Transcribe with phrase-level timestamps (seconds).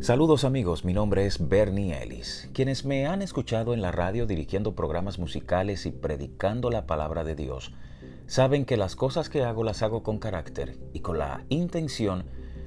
[0.00, 2.48] Saludos amigos, mi nombre es Bernie Ellis.
[2.54, 7.34] Quienes me han escuchado en la radio dirigiendo programas musicales y predicando la palabra de
[7.34, 7.74] Dios,
[8.26, 12.24] saben que las cosas que hago las hago con carácter y con la intención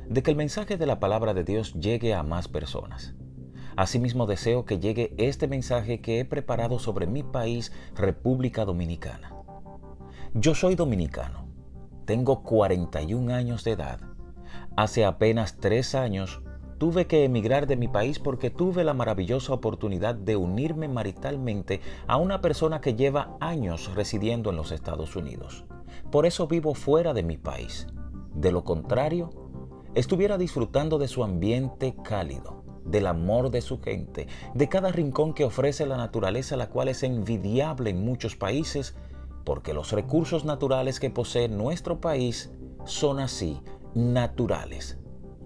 [0.08, 3.16] de que el mensaje de la palabra de Dios llegue a más personas.
[3.76, 9.34] Asimismo deseo que llegue este mensaje que he preparado sobre mi país, República Dominicana.
[10.36, 11.48] Yo soy dominicano,
[12.06, 14.02] tengo 41 años de edad.
[14.76, 16.44] Hace apenas tres años
[16.84, 22.18] tuve que emigrar de mi país porque tuve la maravillosa oportunidad de unirme maritalmente a
[22.18, 25.64] una persona que lleva años residiendo en los Estados Unidos.
[26.12, 27.88] Por eso vivo fuera de mi país.
[28.36, 29.30] De lo contrario,
[29.96, 35.46] estuviera disfrutando de su ambiente cálido, del amor de su gente, de cada rincón que
[35.46, 38.94] ofrece la naturaleza, la cual es envidiable en muchos países,
[39.46, 42.52] porque los recursos naturales que posee nuestro país
[42.84, 43.62] son así,
[43.96, 44.98] naturales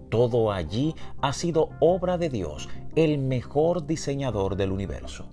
[0.08, 5.26] todo allí ha sido obra de Dios, el mejor diseñador del universo.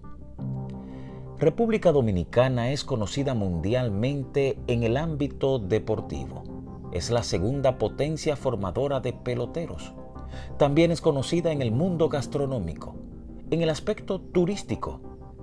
[1.38, 6.44] República Dominicana es conocida mundialmente en el ámbito deportivo.
[6.94, 9.94] Es la segunda potencia formadora de peloteros.
[10.58, 12.96] También es conocida en el mundo gastronómico,
[13.52, 15.02] en el aspecto turístico,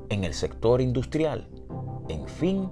[0.08, 1.48] en el sector industrial,
[2.08, 2.70] en fin,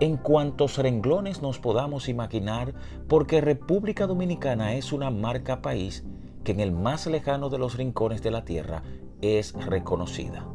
[0.00, 2.74] en cuantos renglones nos podamos imaginar,
[3.06, 6.04] porque República Dominicana es una marca país
[6.42, 8.82] que en el más lejano de los rincones de la tierra
[9.20, 10.46] es reconocida.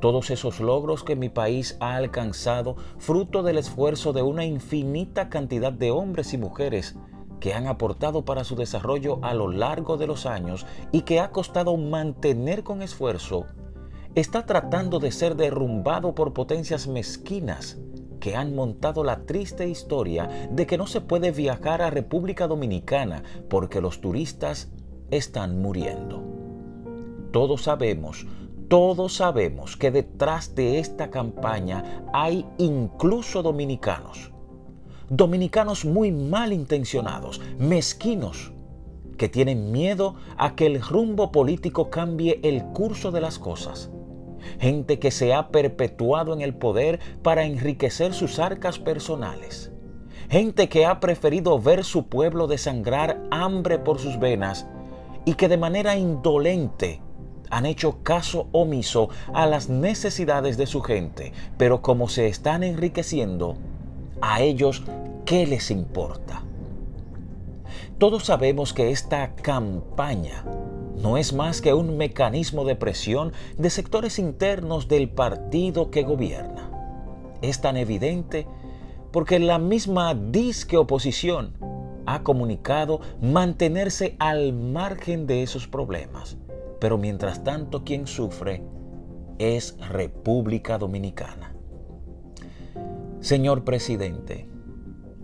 [0.00, 5.72] Todos esos logros que mi país ha alcanzado, fruto del esfuerzo de una infinita cantidad
[5.72, 6.96] de hombres y mujeres
[7.38, 11.30] que han aportado para su desarrollo a lo largo de los años y que ha
[11.30, 13.46] costado mantener con esfuerzo,
[14.16, 17.78] está tratando de ser derrumbado por potencias mezquinas
[18.24, 23.22] que han montado la triste historia de que no se puede viajar a República Dominicana
[23.50, 24.70] porque los turistas
[25.10, 26.22] están muriendo.
[27.32, 28.26] Todos sabemos,
[28.68, 34.32] todos sabemos que detrás de esta campaña hay incluso dominicanos.
[35.10, 38.54] Dominicanos muy mal intencionados, mezquinos,
[39.18, 43.90] que tienen miedo a que el rumbo político cambie el curso de las cosas
[44.60, 49.72] gente que se ha perpetuado en el poder para enriquecer sus arcas personales,
[50.28, 54.66] gente que ha preferido ver su pueblo desangrar hambre por sus venas
[55.24, 57.00] y que de manera indolente
[57.50, 63.56] han hecho caso omiso a las necesidades de su gente, pero como se están enriqueciendo,
[64.20, 64.82] a ellos,
[65.24, 66.42] ¿qué les importa?
[67.98, 70.44] Todos sabemos que esta campaña
[70.96, 76.70] no es más que un mecanismo de presión de sectores internos del partido que gobierna.
[77.42, 78.46] Es tan evidente
[79.12, 81.54] porque la misma disque oposición
[82.06, 86.36] ha comunicado mantenerse al margen de esos problemas.
[86.80, 88.62] Pero mientras tanto quien sufre
[89.38, 91.54] es República Dominicana.
[93.20, 94.48] Señor presidente,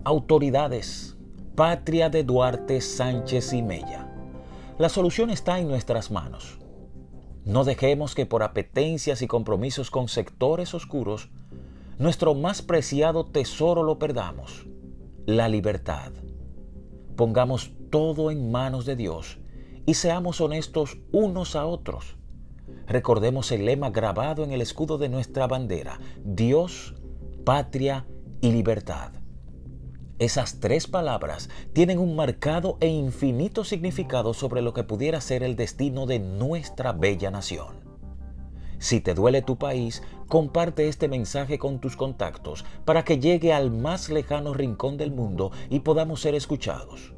[0.03, 1.17] autoridades,
[1.55, 4.10] patria de Duarte Sánchez y Mella
[4.77, 6.59] la solución está en nuestras manos.
[7.45, 11.29] No dejemos que por apetencias y compromisos con sectores oscuros,
[11.97, 14.67] nuestro más preciado tesoro lo perdamos,
[15.25, 16.11] la libertad.
[17.15, 19.39] Pongamos todo en manos de Dios
[19.85, 22.15] y seamos honestos unos a otros.
[22.87, 26.95] Recordemos el lema grabado en el escudo de nuestra bandera, Dios,
[27.43, 28.05] patria
[28.41, 29.20] y libertad.
[30.21, 35.55] Esas tres palabras tienen un marcado e infinito significado sobre lo que pudiera ser el
[35.55, 37.77] destino de nuestra bella nación.
[38.77, 43.71] Si te duele tu país, comparte este mensaje con tus contactos para que llegue al
[43.71, 47.15] más lejano rincón del mundo y podamos ser escuchados.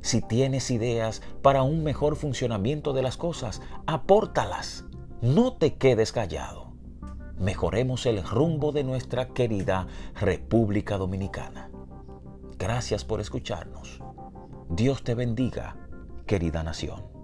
[0.00, 4.84] Si tienes ideas para un mejor funcionamiento de las cosas, apórtalas.
[5.20, 6.74] No te quedes callado.
[7.40, 11.70] Mejoremos el rumbo de nuestra querida República Dominicana.
[12.58, 14.00] Gracias por escucharnos.
[14.70, 15.76] Dios te bendiga,
[16.26, 17.15] querida nación.